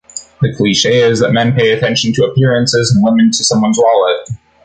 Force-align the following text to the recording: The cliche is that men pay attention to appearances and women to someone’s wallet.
The 0.41 0.51
cliche 0.57 1.03
is 1.03 1.19
that 1.19 1.31
men 1.31 1.53
pay 1.53 1.73
attention 1.73 2.11
to 2.13 2.25
appearances 2.25 2.89
and 2.91 3.03
women 3.03 3.29
to 3.33 3.43
someone’s 3.43 3.77
wallet. 3.77 4.29